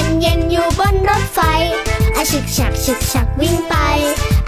[0.00, 1.40] ย็นเย็นอยู่บนรถไฟ
[2.16, 3.74] อาฉึกฉักฉึกฉักวิ่งไป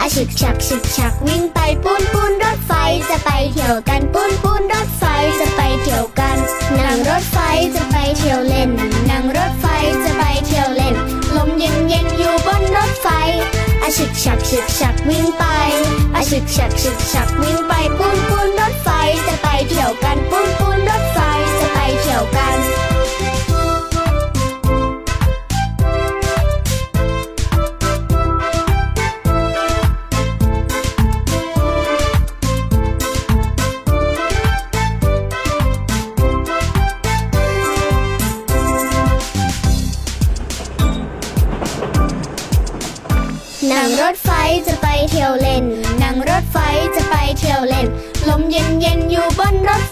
[0.00, 2.72] อาฉึกฉักฉึกฉักวิ่งไปปูนปูนรถไฟ
[3.10, 5.04] จะไปเที่ยวกันปูนปูนรถไฟ
[5.38, 6.36] จะไปเที่ยวกัน
[6.78, 7.38] นั่งรถไฟ
[7.74, 8.70] จะไปเที่ยวเล่น
[9.10, 9.66] นั่งรถไฟ
[10.04, 10.94] จะไปเที่ยวเล่น
[11.36, 13.08] ลมเย็นเย็นอยู่บนรถไฟ
[13.82, 15.44] อาฉึกฉักฉึกฉักวิ่งไป
[16.14, 18.88] อาฉึกฉักฉึกฉักวิ่งไปปูนปูนรถไฟ
[19.26, 21.18] จะไปเที่ยวกันปูนปูนรถไฟ
[21.58, 22.58] จะไปเที่ยวกัน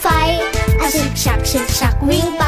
[0.03, 0.07] ไฟ
[0.83, 2.45] อาฉึกฉักฉึกฉักวิ่งไป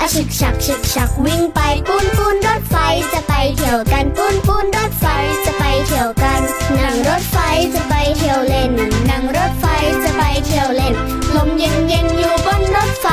[0.00, 2.76] อาฉึกฉักฉึกฉักวิ่งไปปูนปูนรถไฟ
[3.12, 5.06] จะไปเที่ยวกันปูนปูนรถไฟ
[5.44, 6.40] จะไปเที่ยวกัน
[6.78, 7.36] นั่งรถไฟ
[7.74, 8.72] จะไปเที่ยวเล่น
[9.10, 9.66] นั่งรถไฟ
[10.02, 10.94] จะไปเที่ยวเล่น
[11.34, 13.06] ลมเย็นเย็นอยู่บนรถไฟ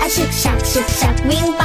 [0.00, 1.64] อาฉึกฉักฉึกฉักวิ่งไป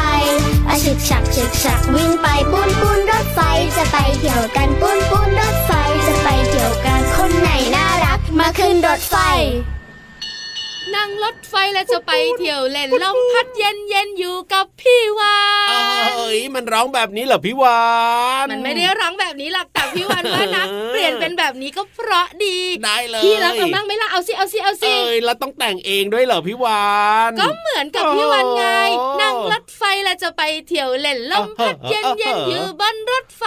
[0.70, 3.40] อาฉึกฉักฉึกฉักวิ่งไปปูนปูนรถไฟ
[3.76, 5.72] จะไปเที่ยวกันปูนปูนรถไฟ
[6.06, 9.18] จะไปเที่ยวกันคนไหนน่ารักมาขึ้นรถไฟ
[10.95, 15.36] นั่งรถไฟแล้วจะไปเที่ยวเล่นลมพัดเย็นเย็นๆอยู่กับพี่วา
[16.18, 17.81] เอ้ยมันร้องแบบนี้เหรอพี่วา
[18.44, 26.88] นมันไม่ได้ร้องแบบนี้หรอกแต่พี่วันว่านะเปลี่ยนเป็นแบบนี้ก็เพราะดีได้เลยพี่รับเอาบ้างไหมล่ะเอาสิเอาสิเอาสิเอ้ยแล้วต้องแต่งเองด้วยเหรอพี่วา
[27.30, 28.66] นก็เหมือนกับพี่วันไง
[28.97, 33.44] โอ้นั่งรถไฟแล้วจะไปเที่ยวเล่นลมพัดเย็นเย็นๆอยู่บนรถไฟ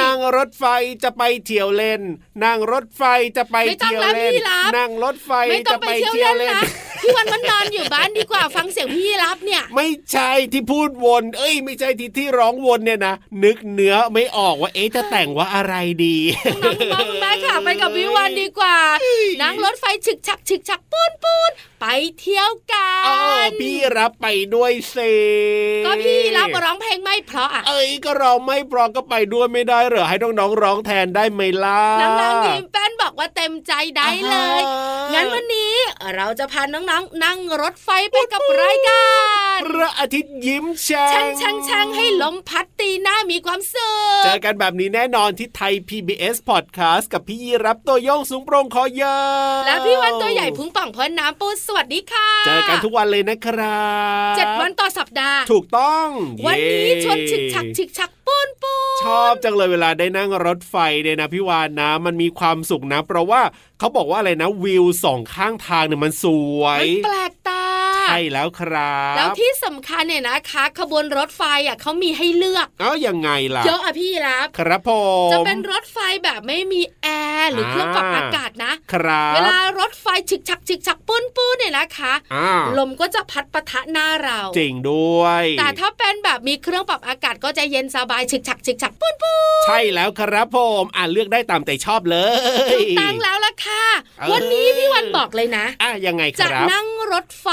[0.00, 0.64] นั่งรถไฟ
[1.02, 2.02] จะไปเที่ยวเล่น
[2.44, 3.02] นั่งรถไฟ
[3.36, 6.62] จะไปไม่ต้องเที่ยวแล้วเล่นพี่รับนั่งรถไฟไม่ต้อจะงไปไปเที่ยวเที่ยวเล่นเล่นนะ
[7.00, 15.74] พี่วันมันนอนอยู่บ้านดีกว่าฟังเสียงพี่รับเนี่ย ไม่ใช่ที่พูดวน เอ้ย ไม่ใช่ที่ที่ร้องวนเนี่ยนะนึกเนื้อไม่ออกว่าเอ๊ะจะแต่งว่าอะไร
[16.04, 16.16] ดี
[16.92, 18.76] น้องๆคุณแม่ค่ะไปกับพี่วันดีกว่า
[19.42, 21.50] นั่งรถไฟฉึกฉักฉึกฉักปูนปูน
[21.80, 21.86] ไป
[22.20, 24.96] เที่ยวกัเออนพี่รับไปด้วยเซ
[25.86, 35.72] ก็พี่รับร้องเพลงไม่เพราะอะเอ้ยก็เราไม่พร้อมก็ไปด้วยไม่ได้เหรอให้น้องๆร้องแทนได้ไหมล่ะน้องๆยิ้มแป้นบอกว่าเต็มใจได้เลยอ่างั้นวันนี้
[36.16, 39.04] เราจะพาน้องๆนั่งรถไฟไปกับรายกา
[39.56, 43.90] รพระอาทิตย์ยิ้มแฉ่ช่างช่างช่างให้ลมพัดตีหน้ามีความสุ
[44.20, 49.18] ขเจอกันแบบนี้แน่นอนที่ไทย PBS Podcast กับพี่ยีรับตัวโยงสูงโปร่งคอยา
[49.58, 53.86] วและพี่วันตัวใหญ่พุงป่องพอน้ำปูสวัสดีค่ะ เจอกันทุกวันเลยนะครั
[54.32, 56.06] บเจ็ดวันต่อสัปดาห์ ถูกต้อง
[56.46, 63.40] วันนี้เย้ชวนฉึกฉักฉึกฉัก ปูนปูนชอบจังเลยเวลาได้นั่งรถไฟเนี่ยนะพี่วานนะ มันมีความสุขนะ เพราะว่า
[63.78, 66.26] เขาบอกว่าอะไรนะวิวสองข้างทางเนี่ยมันส
[66.60, 67.37] วย มันแปลกตา
[68.08, 74.90] ใช่แล้วครับ แล้วที่สำคัญเนี่ยนะคะ ขบวนรถไฟอะเขามีให้เลือกเอ้ายังไงล่ะเยอะอะพี่รับครับผ
[75.28, 77.06] มจะเป็นรถไฟแบบไม่มีแอ
[77.38, 93.84] ร์หรือเครื่องปรับอากาศนะครับเวลารถไฟฉึกฉักฉึกฉักปุ้นปูนเนี่ยนะคะอ่าลมก็จะพัดปะทะหน้าเราจริงด้วย แต่ถ้าเป็นแบบมีเครื่องปรับอากาศก็จะเย็นสบายฉึกฉักฉึกฉักปุ้นปูนใช่แล้วครับผมอ่าเลือกได้ตามใจชอบเลยถูกตั้งแล้วล่ะค่ะ
[94.18, 97.46] เออวันนี้พี่วันบอกเลยนะอะยังไงคจะรับนั่งรถไฟ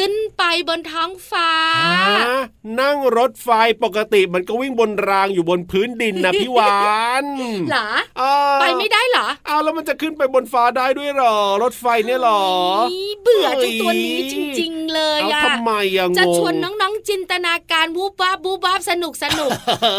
[0.00, 1.50] ขึ้นไปบนท้องฟ้า
[1.84, 2.40] อ่า
[2.80, 3.48] นั่งรถไฟ
[3.84, 7.24] ปกติมันก็วิ่งบนรางอยู่บนพื้นดินนะพี่วาน
[7.68, 7.88] เหรอ
[8.20, 12.44] อ่าไปไม่ได้เหรอเอาแล้วมันจะขึ้นไปบนฟ้าได้ด้วยเหรอ รถไฟเนี่ยเหรอ
[12.90, 19.50] นี่เบื่อเจ้าตัวนี้จริง ๆ เลยเอาอะทำไมอะงงจะชวนน้องๆจินตนาการวูบวาบวูบวาบสนุกสนุก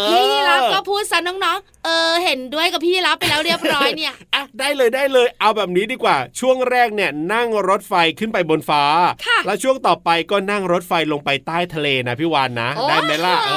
[0.09, 8.83] พี่รับก็พูดซะน้องๆ เออ เห็นด้วยกับพี่รับไปแล้วเรียบร้อยเนี่ยอะได้เลยได้เลย เอาแบบนี้ดีกว่า ช่วงแรกเนี่ยนั่งรถไฟขึ้นไปบนฟ้า
[9.25, 13.51] ค่ะแล้วช่วงต่อไปก็นั่งรถไฟลงไปใต้ทะเลนะพี่วานนะ ได้ไหมล่ะเอ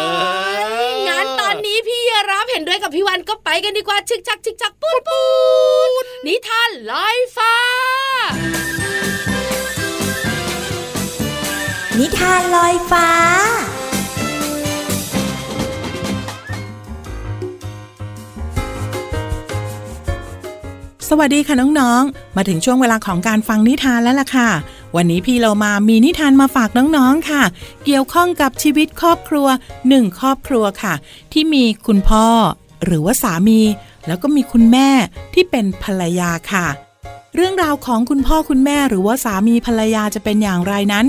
[0.90, 2.00] องั้นตอนนี้พี่
[2.30, 5.22] รับเห็นด้วยกับพี่วันก็ไปกันดีกว่า ชึกชักชึกชักปูนปู
[5.88, 5.90] น
[6.26, 7.54] นิทานลอยฟ้า
[11.98, 13.08] นิทานลอยฟ้า
[21.08, 24.50] สวัสดีค่ะน้องๆ มาถึงช่วงเวลาของการฟังนิทานแล้วล่ะค่ะ
[24.96, 27.42] วันนี้พี่เรามามีนิทานมาฝากน้องๆค่ะ
[27.84, 29.46] เกี่ยวข้องกับชีวิตครอบครัว
[29.88, 30.94] หนึ่งครอบครัวค่ะ
[31.32, 32.26] ที่มีคุณพ่อ
[32.84, 33.60] หรือว่าสามี
[34.06, 34.88] แล้วก็มีคุณแม่
[35.34, 36.66] ที่เป็นภรรยาค่ะ
[37.34, 41.06] เรื่องราวของคุณพ่อคุณแม่หรือว่าสามีภรรยาจะเป็นอย่างไรนั้น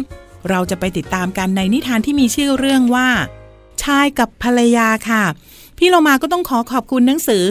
[0.50, 3.08] เราจะไปติดตามกันในนิทานที่มีชื่อเรื่องว่า
[3.84, 5.24] ชายกับภรรยาค่ะ
[5.78, 7.44] พี่เรามาก็ต้องขอขอบคุณหนังสือ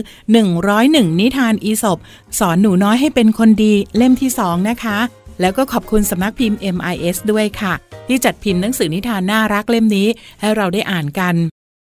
[0.57, 1.99] 101 นิทานอีสบ
[2.39, 4.99] สอนหนูน้อยให้เป็นคนดีเล่มที่2นะคะ
[5.41, 7.73] แล้วก็ขอบคุณสำนักพิมพ์ MIS ด้วยค่ะ
[8.09, 10.09] ที่จัดพิมพ์หนังสือนิทานน่ารักเล่มนี้
[10.41, 11.35] ให้เราได้อ่านกัน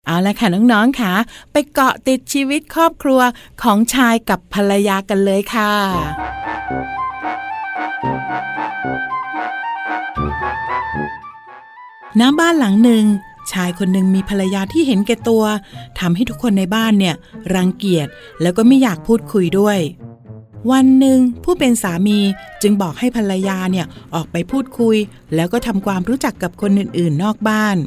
[0.05, 1.13] เอาละค่ะน้องๆค่ะ
[1.51, 3.21] ไปเกาะติดชีวิตครอบครัว
[3.63, 5.73] ของชายกับภรรยากันเลยค่ะ
[12.19, 13.05] น้ำบ้านหลังหนึ่ง
[13.51, 15.43] ชายคนหนึ่งมีภรรยาที่เห็นแก่ตัว
[15.99, 17.15] ทำให้ทุกคนในบ้านเนี่ย
[17.53, 18.07] รังเกียจ
[18.41, 19.79] แล้วก็ไม่อยากพูดคุยด้วย
[20.71, 22.19] วันหนึ่งผู้เป็นสามี
[22.61, 24.97] จึงบอกให้ภรรยาเนี่ยออกไปพูดคุย
[25.35, 27.77] แล้วก็ทำความรู้จักกับคนอื่นๆนอกบ้าน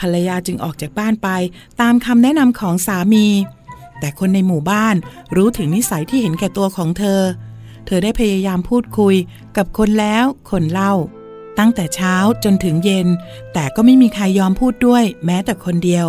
[0.00, 1.28] ภรรยาจึงออกจากบ้านไป
[1.80, 3.26] ตามคำแนะนำของสามี
[4.00, 4.94] แต่คนในหมู่บ้าน
[5.36, 7.20] รู้ถึงนิสัยที่เห็นแก่ตัวของเธอ
[7.86, 9.14] เธอได้พยายามพูดคุย
[9.56, 10.92] กับคนแล้วคนเล่า
[11.58, 12.14] ตั้งแต่เช้า
[12.44, 13.08] จนถึงเย็น
[13.52, 16.08] แต่ก็ไม่มีใครยอมพูดด้วย แม้แต่คนเดียว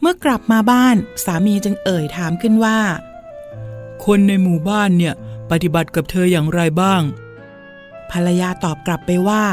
[0.00, 2.78] เมื่อกลับมาบ้านสามีจึงเอ่ยถามขึ้นว่า
[4.04, 5.14] คนในหมู่บ้านเนี่ย
[5.50, 7.02] ปฏิบัติกับเธออย่างไรบ้าง
[8.10, 9.44] ภรรยาตอบกลับไปว่า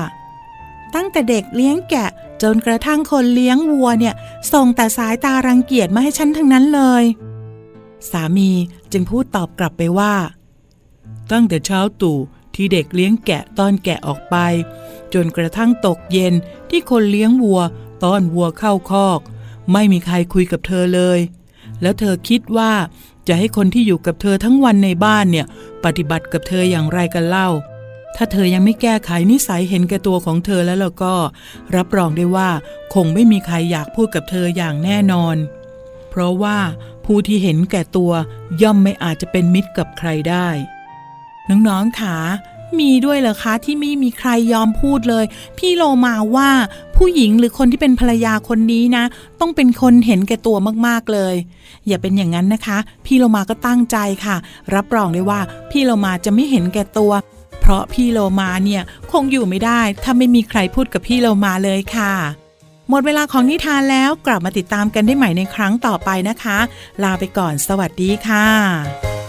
[0.96, 2.10] ตั้งแต่เด็กเลี้ยงแกะ
[2.44, 4.16] จนกระทั่งคนเลี้ยงวัวเนี่ย
[4.54, 7.04] ส่งแต่สายตารังเกียจมาให้ฉันทั้งนั้นเลย
[8.12, 8.52] สามี
[8.92, 10.16] จึงพูดตอบกลับไปว่า
[11.32, 12.18] ตั้งแต่เช้าตู่
[12.56, 14.36] ที่เด็กเลี้ยงแกะต้อนแกะออกไป
[15.14, 16.34] จนกระทั่งตกเย็น
[16.70, 17.62] ที่คนเลี้ยงวัว
[18.04, 19.20] ต้อนวัวเข้าคอก
[19.72, 21.20] ไม่มีใครคุยกับเธอเลย
[21.82, 22.74] แล้วเธอคิดว่า
[23.28, 25.46] จะให้คนที่อยู่กับเธอทั้งวันในบ้านเนี่ย
[25.86, 27.50] ปฏิบัติกับเธออย่างไรกันเล่า
[28.16, 31.16] ถ้าเธอยังไม่แก้ไขนิสัยเห็นแก่ตัวของเธอแล้วแล้วก็
[31.76, 32.50] รับรองได้ว่า
[32.94, 35.36] คงไม่มีใครอยากพูดกับเธออย่างแน่นอน
[36.10, 36.58] เพราะว่า
[37.06, 38.12] ผู้ที่เห็นแก่ตัว
[38.62, 40.48] ย่อมไม่อาจจะเป็นมิตรกับใครได้
[41.50, 42.18] น้องๆคะ
[42.80, 45.26] มีด้วยเหรอคะ ที่ไม่มีใครยอมพูดเลย
[45.58, 46.50] พี่โลมาว่า
[46.98, 49.04] ผู้หญิงหรือคนที่เป็นภรรยาคนนี้นะ
[49.40, 50.58] ต้องเป็นคนเห็นแก่ตัว
[50.88, 51.36] มากๆเลย
[51.88, 54.36] อย่าเป็นอย่างนั้นนะคะ พี่โลมาก็ตั้งใจค่ะ
[54.76, 55.40] รับรองได้ว่า
[55.72, 57.12] พี่โลมาจะไม่เห็นแก่ตัว
[57.62, 58.82] เพราะพี่โลมาเนี่ย
[59.12, 62.14] คงอยู่ไม่ได้ถ้าไม่มีใครพูดกับพี่โลมาเลยค่ะ
[62.90, 66.58] หมดเวลาของนิทานแล้วกลับมาติดตามกันได้ใหม่ในครั้งต่อไปนะคะ
[67.04, 69.25] ลาไปก่อนสวัสดีค่ะ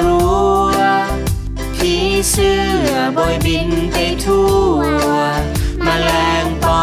[0.00, 0.28] รั้
[0.74, 0.76] ว
[1.74, 1.94] ผี
[2.30, 4.78] เสื้อบอยบินไปทั่ว
[5.86, 6.10] มแมล
[6.42, 6.82] งปอ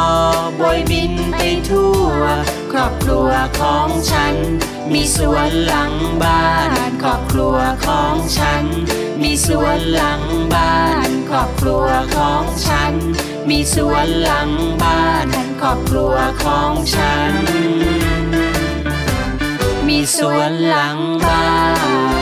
[0.59, 2.13] บอยบินไปทั่ว
[2.71, 3.29] ครอบครัว
[3.59, 4.35] ของฉัน
[4.93, 5.93] มีสวนหลัง
[6.23, 6.71] บ้าน
[7.03, 8.63] ครอบครัวของฉัน
[9.21, 10.21] มีสวนหลัง
[10.53, 10.77] บ้า
[11.07, 12.93] น ครอบครัวของฉัน
[13.49, 14.49] มีสวนหลัง
[14.81, 15.27] บ้าน
[15.61, 17.33] ครอบครัวของฉัน
[19.87, 21.45] มีสวนหลังบ้า
[22.11, 22.12] น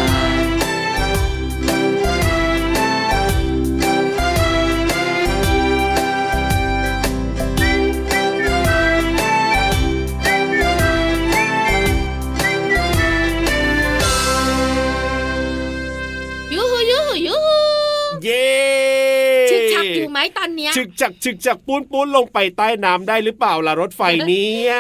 [20.82, 24.74] ตอนเนี้ยฉึกจักฉึกจักปูนปูนลงไปใต้น้ำได้หรือเปล่าล่ะรถไฟเนี้ย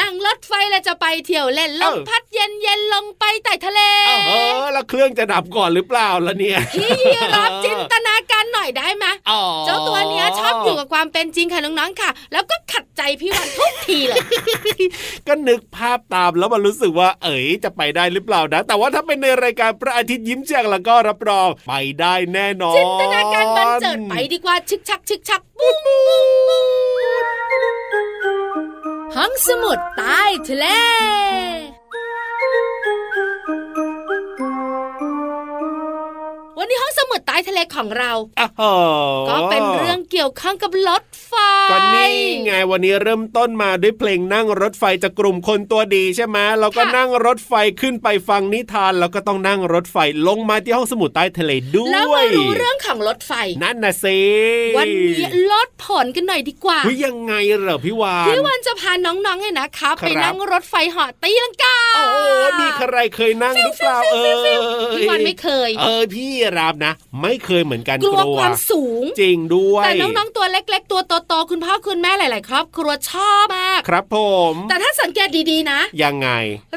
[0.00, 3.80] นั่งรถไฟแล้วจะไปเที่ยวเล่นลมเออพัดเย็นเย็นๆลงไปใต้ทะเล
[4.28, 4.32] เอ
[4.62, 14.20] อแล้วเครื่องจะดับก่อนหรือเปล่าล่ะเนี่ยพี่ยีรับจินตนาการหน่อยได้ไหมอ๋อเจ้าตัวเนี้ยชอบอยู่กับความเป็นจริงค่ะน้องๆค่ะ แล้วก็ขัดใจพี่วันทุกทีเลย
[15.26, 25.76] ก็นึกภาพตามแล้วมันรู้สึกว่า เอ๋ยจะไปได้หรือเปล่านะ แต่ว่าถ้าเป็นในรายการพระอาทิตย์ยิ้มแจ่งแล้วก็รับรองไปได้แน่นอนจินตนาการบันเจิดไปดีกว่าชึกชักชึกชักปุ้ง
[29.14, 30.66] ห้องสมุดใต้ทะเล
[36.58, 38.62] วันนี้ห้อง สมุดใต้ทะเลของเราอ้าวโห
[39.28, 41.32] ก็เป็นเรื่องเกี่ยวข้องกับรถไฟ
[41.70, 49.96] ก็นี่ไงวันนี้เริ่มต้นมาด้วยเพลงนั่งรถไฟจากกลุ่มคนตัวดีใช่ไหมเราก็ค่ะนั่งรถไฟขึ้นไปฟังนิทาน แล้วก็ต้องนั่งรถไฟ
[50.28, 53.32] ลงมาที่ห้องสมุดใต้ทะเลด้วยแล้วมารู้เรื่องของรถไฟ
[53.62, 54.18] นั่นนะสิ
[54.76, 62.04] วันนี้ลดผลกันหน่อยดีกว่าวิยังไงเหรอพี่วานพี่วันจะพาน้องๆเนี่ยนะคะไปนั่งรถไฟเหาะตีลังกาโอ้
[62.60, 64.54] มีใครเคยนั่งหรือเปล่าเออ
[64.92, 74.16] พี่วันไม่เคย เออพี่รับนะไม่เคยเหมือนกันกลัวความสูง จริงด้วย แต่น้องๆตัวเล็ก ๆ ตัวโตๆคุณพ่อคุณแม่หลาย ๆ ครอบครัวชอบมาก ครับผ
[74.52, 76.28] ม แต่ถ้าสังเกตดีๆนะ ยังไง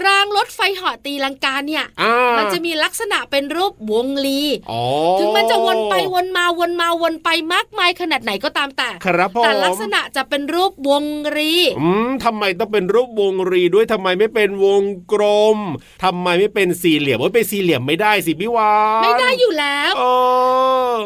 [0.06, 4.84] รางรถไฟเหาะตีลังกาเนี่ยอ่ามันจะมีลักษณะเป็นรูปวงลีอ๋อ
[5.20, 11.04] ถึงมันจะวนไปวนมาวนมาวนไปมากมายขนาดไหนก็ตามแต่ ครับผม แต่ลักษณะจะเป็นรูปวง
[11.36, 14.84] รีอืมทำไมต้องเป็นรูปวงรีด้วยทำไมไม่เป็นวง
[15.14, 15.24] กล
[15.56, 15.58] ม
[16.04, 20.07] ทำไมไม่เป็นสี่เหลี่ยมว่าเป็นสี่เหลี่ยมไม่ได้สิพี่วานไม่ได้อยู่แล้วโอ้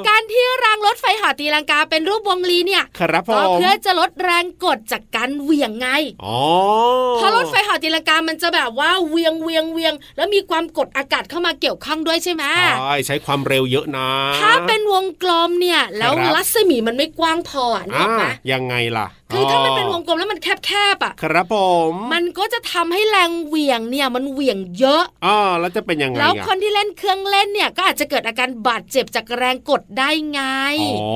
[0.09, 5.87] การที่รางรถไฟเหาะตีลังกาเป็นรูปวงลีเนี่ยครับผก็มเพื่อจะลดแรงกดจากการเหวี่ยงไง
[6.25, 6.39] อ๋อ
[7.15, 12.43] เพราะรถไฟเหาะตีลังกามันจะแบบว่าเวียงเวียงเวียง แล้วมีความกดอากาศเข้ามาเกี่ยวข้องด้วยใช่ไหม
[12.79, 14.07] ใช่ใช้ความเร็วเยอะนะ
[14.39, 21.55] ถ้าเป็นวงกลมเนี่ย แล้วครับรัศมีมันไม่กว้างพออะนึกออกไหมอ่ายังไงล่ะคือถ้ามันเป็นวงกลมแล้วมันแคบๆอะ ครับผ
[21.91, 30.41] ม มันก็จะทำให้แรงเหวี่ยงเนี่ยมันเหวี่ยงเยอะอ๋อแล้วจะเป็นยังไงแล้วอะคนที่เล่นเครื่องเล่นเนี่ยก็อาจจะเกิดอาการบาดเจ็บจากแรงกดได้ไง
[31.01, 31.15] อ๋อ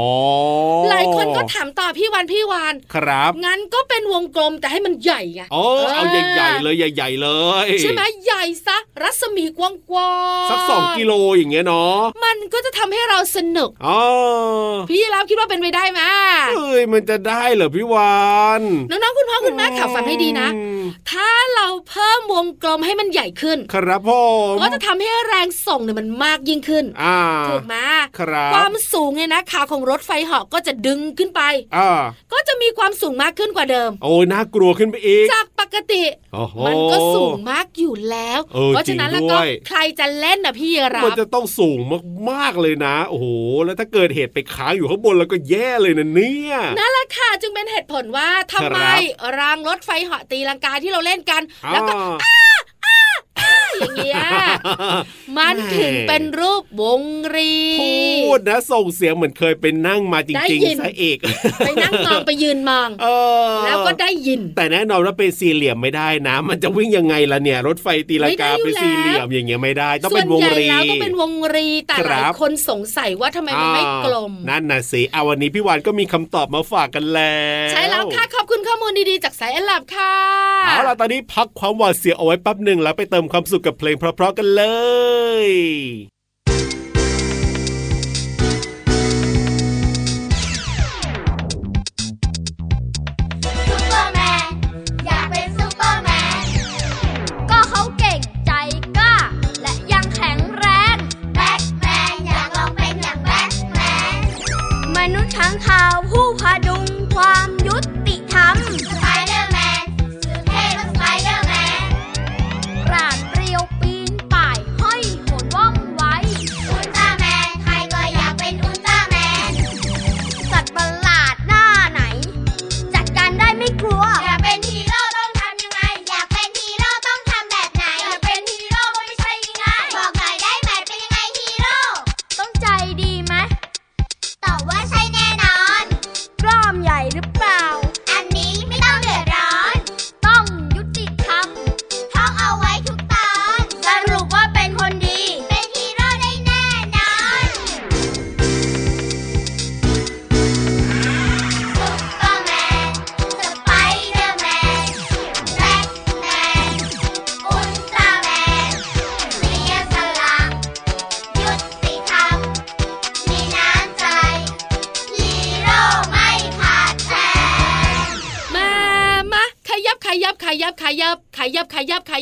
[0.90, 5.64] หลายคนก็ถามต่อพี่วันพี่วานครับงั้นก็เป็นวงกลมแต่ให้มันใหญ่ไงโอ้
[5.94, 7.30] เอาใหญ่ๆเลยใหญ่ๆเล
[7.66, 10.12] ย ใช่ไหมใหญ่ซะรัศมีกว้า
[10.46, 14.02] งๆสักสองกิโลอย่างเงี้ยเนาะมันก็จะทำให้เราสนุกอ๋อ
[14.90, 16.02] พี่รับคิดว่าเป็นไปได้ไหม
[16.56, 18.16] เอ้ยมันจะได้เหรอพี่วา
[18.60, 24.10] นน้องๆคุณพ่อคุณแม่ขับฟังให้ดีนะอืมถ้าเราเพิ่มวงกลมให้มันใหญ่ขึ้น ครับผ
[24.52, 27.76] มก็จะทำให้แรงส่งเนี่ยมันมากยิ่งขึ้นอ่าถูกไหม
[28.20, 31.42] ครับความสูงเนี่ยนะขาของรถไฟเหาะก็จะดึงขึ้นไป
[31.78, 31.92] อ่า
[32.34, 36.04] ก็จะมีความสูงมากขึ้นกว่าเดิม โอ้ยน่ากลัวขึ้นไปอีก จากปกติ
[36.34, 41.80] โอ้โหมันก็สูงมากอยู่แล้วเออเพราะฉะนั้นจริแล้วงด้ก็วยใครจะเล่นนะพี่รัมันบจะต้องสูง
[42.30, 43.28] มากๆเลยนะ โอ้โห
[43.66, 48.80] แล้วถ้าเกิดเหตุไปค้างอยู่ข้างบนแล้วก็แย่เลยนะเนี่ยนั่นแหละค่ะจึงเป็นเหตุผลว่าทำไม
[49.22, 51.42] ครับรางรถไฟเหาะตีลังกาที่เราเล่นกัน
[51.74, 51.94] แล้วก็
[52.24, 52.38] อ่า
[53.40, 53.42] อ
[53.84, 54.20] ย่างเงี้ย
[55.38, 57.02] มันถึงเป็นรูปวง
[57.36, 61.18] รีพูดนะส่งเสียงเหมือนเคยเป็นนั่งมาจได้ริงยินๆซะเอก
[61.58, 63.08] ไปนั่งมองไปยืนมองเอ
[63.50, 80.14] อแล้วก็ได้ยิน แต่แน่นอนว่าเป็นสี่เหลี่ยมไม่ได้นะ มันจะวิ่งยังไงล่ะเนี่ย รถไฟตีลังกาไม่ได้อยู่เป็นสี่เหลี่ยมอย่างเงี้ยไม่ได้ ต้องส่วเป็นนวงใหญ่รีแล้วก็เป็นวงรีแต่คหรัลายบคนสงสัยว่าทำไมมันไม่กลมอ่านั่นน่ะสิเอาวันนี้พี่วานก็มีคำตอบมาฝากกันแล้วใช่แล้วค่ะขอบคุณข้อมูลดีๆ จากสายแอนลับค่ะ
[80.68, 84.64] เอาล่ะตอนนี้พักความหวาดเสียวเอาไว้แป๊บหนึ่งแล้วไปเติมความสุขกับเพลงเพราะๆกันเล
[85.44, 85.46] ย「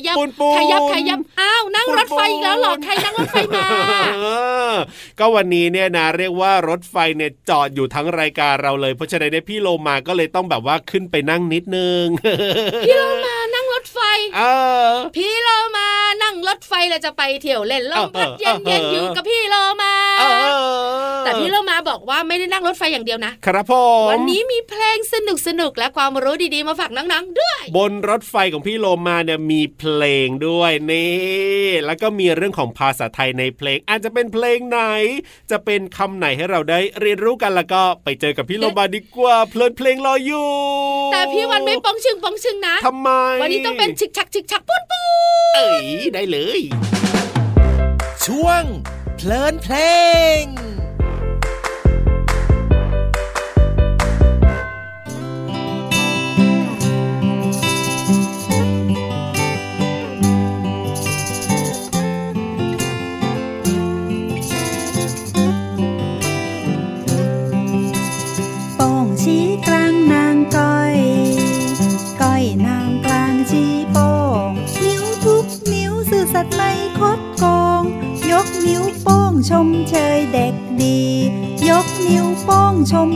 [0.05, 3.67] ยับขยับขยับปูนปูนขยับขยับอ้าวนั่งรถไฟอีกแล้วเหรอใครนั่งรถไฟมา
[4.15, 4.19] เอ
[4.71, 4.73] อ
[5.19, 12.05] ก็วันนี้เนี่ยนะเรียกว่ารถไฟเนี่ยจอดอยู่ทั้งรายการเราเลย เพราะฉะนั้นเนี่ยพี่โลมาก็เลยต้องแบบว่าขึ้นไปนั่งนิดนึง
[12.85, 13.99] พี่เรามานั่งรถไฟ
[14.37, 14.41] เอ
[14.87, 15.87] อพี่เรามา
[16.23, 20.12] นั่งรถไฟเราจะไปเที่ยวเล่นลมพัดเอเย็อนเอเย็นออยู่กับพี่เรามาเออ
[21.25, 23.73] แต่พี่เรามาบอกว่าไม่ได้นั่งรถไฟอย่างเดียวนะ ครับผ
[24.05, 34.79] มวันนี้มีเพลงสนุกสนุกๆและความรู้ดีๆมาฝากน้องๆด้วย บนรถไฟของพี่โลมาเนี่ยมีเพลงด้วยนี่ แล้วก็มีเรื่องของภาษาไทยในเพลง อาจจะเป็นเพลงไหน
[35.51, 40.49] จะเป็นคำไหนให้เราได้เรียนรู้กันแล้วก็ไปเจอกับพี่โลมาดีกว่าเพลินเพลงรออยู่
[41.13, 43.09] แต่พี่วันไม่ปองชึงปองชึงนะทำไม
[43.41, 46.61] วันนี้ต้องเป็นชิกชักชิกชักปุ้นปุ้นเอ้ยได้เลย
[48.25, 48.63] ช่วง
[49.25, 49.75] เพลินเพล
[50.41, 50.43] ง
[82.93, 83.09] โป้ง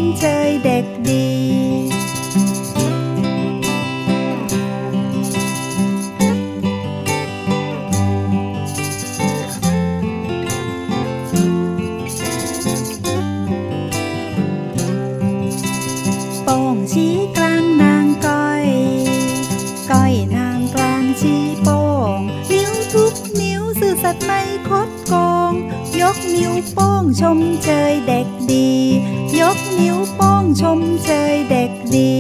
[29.80, 32.14] นิ้วโป้งชมเชยเด็กดี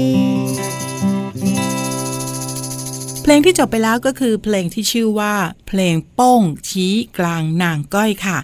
[3.21, 5.33] เพลงที่จบไปแล้วก็คือเพลงที่ชื่อว่า
[5.67, 8.37] เพลงโป้งชี้กลางนางก้อยค่ะ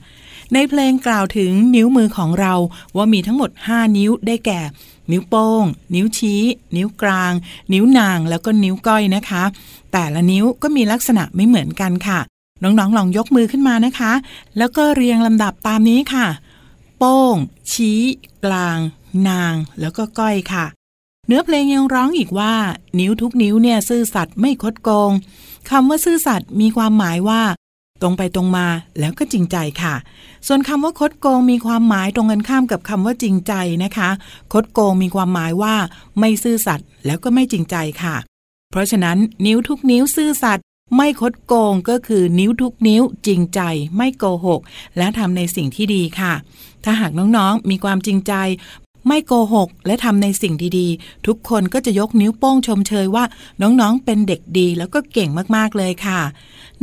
[0.54, 2.54] ในเพลงกล่าวถึงนิ้วมือของเรา
[2.96, 4.62] ว่ามีทั้งหมด 5 นิ้วได้แก่
[5.12, 5.64] นิ้วโป้ง
[5.96, 6.42] นิ้วชี้
[6.76, 7.34] นิ้วกลาง
[7.74, 9.44] นิ้วนางแล้วก็นิ้วก้อยนะคะ
[9.92, 12.20] แต่ละนิ้วก็มีลักษณะไม่เหมือนกันค่ะ
[12.64, 14.12] น้องๆลองยกมือขึ้นมานะคะ
[14.58, 16.28] แล้วก็เรียงลำดับตามนี้ค่ะ
[16.98, 17.36] โป้ง
[17.72, 18.02] ชี้
[18.46, 18.80] กลาง
[19.30, 20.66] นางแล้วก็ก้อยค่ะ
[21.28, 22.54] เนื้อเพลงยังร้องอีกว่า
[23.00, 25.12] นิ้วทุกนิ้วเนี่ยซื่อสัตย์ไม่คดโกง
[25.70, 27.42] คำว่าซื่อสัตย์มีความหมายว่า
[28.02, 28.68] ตรงไปตรงมา
[29.00, 29.96] แล้วก็จริงใจค่ะ
[30.48, 34.10] ส่วนคำว่าคดโกงมีความหมายตรงกันข้ามกับคำว่าจริงใจนะคะ
[34.54, 35.76] คดโกงมีความหมายว่า
[36.20, 38.16] ไม่ซื่อสัตย์แล้วก็ไม่จริงใจค่ะ
[38.72, 40.64] เพราะฉะนั้นนิ้วทุกนิ้วซื่อสัตย์
[40.98, 43.60] ไม่คดโกงก็คือนิ้วทุกนิ้วจริงใจ
[43.98, 44.62] ไม่โกหก
[44.98, 46.34] และทำในสิ่งที่ดีค่ะ
[46.84, 48.34] ถ้าหากน้องๆมีความจริงใจ
[49.08, 53.24] ไม่โกหก และทำในสิ่งดีๆ ทุกคนก็จะยกนิ้วโป้งชมเชยว่า
[53.62, 56.22] น้องๆเป็นเด็กดีแล้วก็เก่งมากๆเลยค่ะ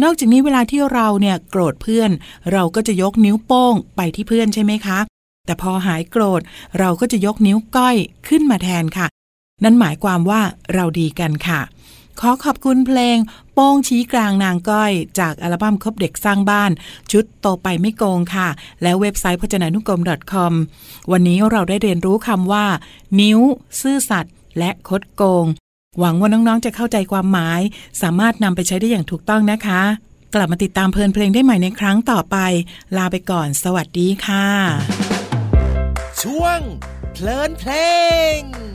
[0.03, 2.11] นอกจากนี้เวลาที่เราเนี่ยโกรธเพื่อน
[2.53, 4.99] เราก็จะยกนิ้วโป้งไปที่เพื่อนใช่ไหมคะ
[5.47, 6.41] แต่พอหายโกรธ
[6.79, 7.97] เราก็จะยกนิ้วก้อย
[8.29, 9.07] ขึ้นมาแทนค่ะ
[9.65, 10.41] นั่นหมายความว่า
[10.75, 11.61] เราดีกันค่ะ
[12.25, 13.19] ขอขอบคุณเพลง
[13.55, 16.71] โป้งชี้กลางนางก้อย จากอัลบั้มคบเด็กสร้างบ้าน
[17.11, 18.49] ชุดโตไปไม่โกงค่ะ
[18.83, 20.01] และเว็บไซต์พจนานุกรม
[20.33, 20.53] .com
[21.11, 22.67] วันนี้เราได้เรียนรู้คำว่า
[23.21, 23.41] นิ้ว
[23.81, 25.47] ซื่อสัตย์และคดโกง
[25.99, 27.61] หวังว่าน้องๆจะเข้าใจความหมาย
[28.03, 29.83] สามารถนำไปใช้ได้อย่างถูกต้องนะคะ
[30.35, 32.37] กลับมาติดตามเพลินเพลงได้ใหม่ในครั้งต่อไป
[32.97, 34.47] ลาไปก่อน สวัสดีค่ะ
[36.23, 36.59] ช่วง
[37.13, 37.73] เพลินเพล
[38.37, 38.70] ง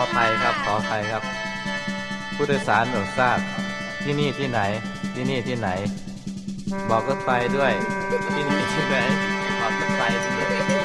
[0.00, 1.22] อภัยครับ ขออภัยครับ
[2.34, 3.38] ผู้โดยสารโปรดทราบ
[4.04, 4.60] ที่นี่ที่ไหน
[5.14, 5.68] ที่นี่ที่ไหน
[6.90, 7.72] บอกรถไฟด้วย
[8.34, 8.96] ที่นี่ที่ไหน
[9.60, 10.42] บอกรถไฟด้ว
[10.78, 10.79] ย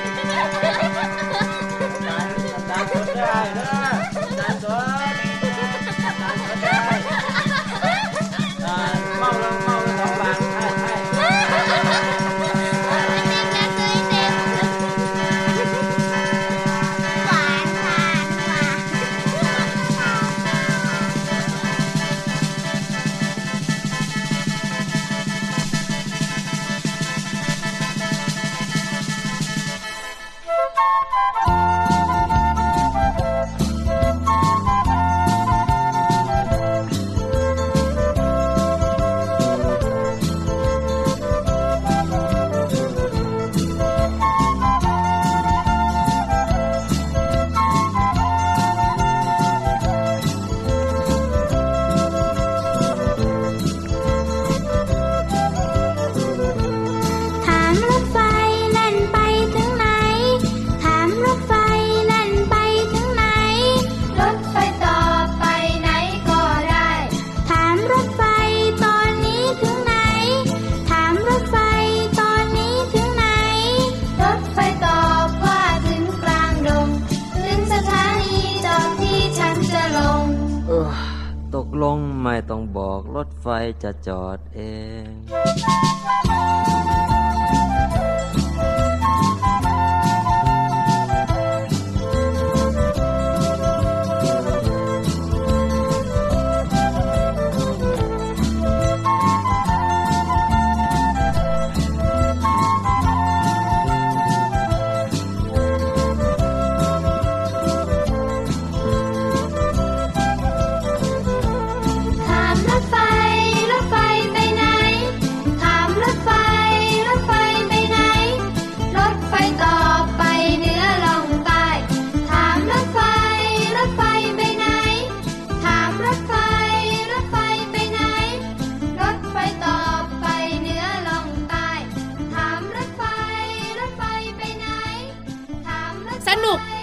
[82.27, 83.47] ไม่ต้องบอกรถไฟ
[83.83, 84.59] จะจอดเอ
[85.03, 85.05] ง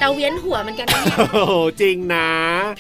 [0.03, 2.29] แต่เวียนหัวเหมือนกันนะเนี่ยโอ้โหจริงนะ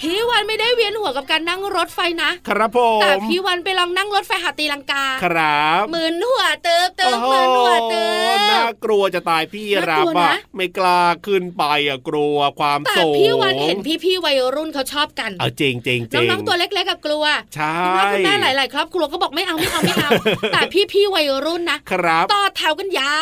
[0.00, 8.06] พี่วันไม่ได้เวียนหัวกับการนั่งรถไฟนะ ครับผมแต่พี่วันไปลองนั่งรถไฟหาตีลังกา ครับหมือนหัวเติบเติบโอ้โหเหมือนหัวเติ
[8.37, 20.11] บน่ากลัวจะตายพี่น่ากรัลับวนะอะไม่กล้าขึ้นไปอะกลัวความแต่สูงพี่วันเห็นพี่ๆวัยรุ่นเขาชอบกันเอาจริงจริงจริงน้องๆตัวเล็กๆกับกลัวใช่คุณพ่อคุณแม่หลาย ๆ ครอบครัวก็บอกไม่เอาไม่เอาไม่เอา
[20.52, 20.61] แต่
[20.92, 23.16] พี่ๆวัยรุ่นนะครับต่อแถวกันยา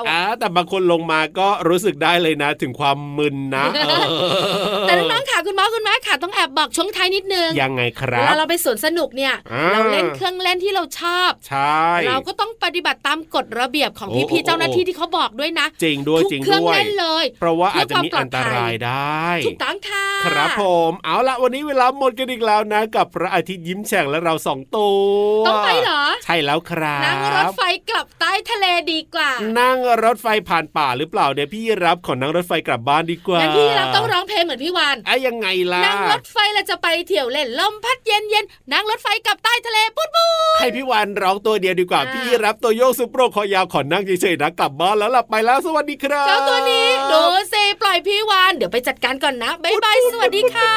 [0.00, 50.72] วๆอ่าแต่บางคนลงมาก็รู้สึกได้เลยนะ ถึงความมึนนะเออแต่น้องๆค่ะคุณพ่อคุณแม่ค่ะต้องแอบบอกช่วงท้ายนิดนึงยังไงครัเวบลาเราไปสวนสนุกเนี่ยอ่าเราเล่นเครื่องเล่นที่เราชอบใช่เราก็ต้องปฏิบัติตามกฎระเบียบของโอ้พี่โอ้ๆเจ้าหน้าที่ที่เขาบอกด้วยนะจริงด้วยทุกจริงเครื่องด้วยเล่นเลย เพราะว่าอาจจะมีเพื่อความอันตรายได้ถูกต้องค่ะครับผมเอาละวันนี้เวลาหมดกันอีกแล้วนะ กับพระอาทิตย์ยิ้มแฉ่งและเราสองตัวต้องไปเหรอ ใช่แล้วครับนั่งรถไฟกลับใต้ทะเลดีกว่า นั่งรถไฟผ่านป่าหรือเปล่าเดี๋ยวพี่รับขอนั่งรถไฟกลับบ้านดีกว่างั้นพี่เราต้องร้องเพลงเหมือนพี่วานไอ้ยังไงล่ะนั่งรถไฟเราจะไปเที่ยวเล่นลมพัดเย็นเย็นๆนั่งรถไฟกลับใต้ทะเลปุ๊บปุ๊บให้พี่วานร้องตัวเดียวดีกว่าอ่าพี่รับตัวโยกซุปโปรคอยาวขอนั่งเฉยๆนะกลับบ้านแล้วล่ะไปแล้วสวัสดีครับเจ้าตัวนี้ดูสิปล่อยพี่วานเดี๋ยวไปจัดการก่อนนะบ๊ายบายสวัสดีค่ะ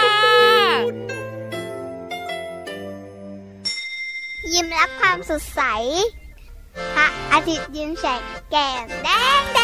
[4.53, 5.61] ยิ้มรับความสดใส
[6.95, 9.07] พระอาทิตย์ยิ้มแฉกแก้มแด
[9.39, 9.59] งแด